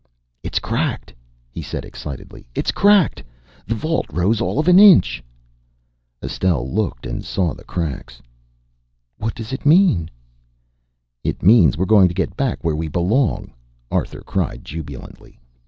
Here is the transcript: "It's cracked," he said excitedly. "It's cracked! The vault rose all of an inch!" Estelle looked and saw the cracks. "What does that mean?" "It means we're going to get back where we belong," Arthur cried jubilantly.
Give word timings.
"It's 0.41 0.57
cracked," 0.57 1.13
he 1.51 1.61
said 1.61 1.85
excitedly. 1.85 2.47
"It's 2.55 2.71
cracked! 2.71 3.21
The 3.67 3.75
vault 3.75 4.07
rose 4.11 4.41
all 4.41 4.57
of 4.57 4.67
an 4.67 4.79
inch!" 4.79 5.23
Estelle 6.23 6.67
looked 6.67 7.05
and 7.05 7.23
saw 7.23 7.53
the 7.53 7.63
cracks. 7.63 8.19
"What 9.19 9.35
does 9.35 9.51
that 9.51 9.63
mean?" 9.63 10.09
"It 11.23 11.43
means 11.43 11.77
we're 11.77 11.85
going 11.85 12.07
to 12.07 12.15
get 12.15 12.35
back 12.35 12.63
where 12.63 12.75
we 12.75 12.87
belong," 12.87 13.51
Arthur 13.91 14.21
cried 14.21 14.65
jubilantly. 14.65 15.39